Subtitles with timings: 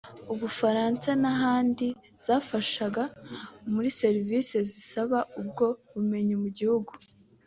[0.33, 1.87] Ubufaransa n’ahandi
[2.25, 3.03] zafashaga
[3.71, 6.91] muri serevisi zisaba ubwo bumenyi mu gihugu